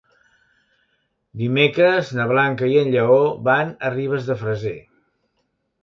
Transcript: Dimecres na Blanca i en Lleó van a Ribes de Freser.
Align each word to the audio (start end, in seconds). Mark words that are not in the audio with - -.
Dimecres 1.41 2.09
na 2.21 2.27
Blanca 2.33 2.73
i 2.73 2.81
en 2.85 2.91
Lleó 2.99 3.21
van 3.53 3.79
a 3.91 3.97
Ribes 3.99 4.29
de 4.31 4.43
Freser. 4.45 4.77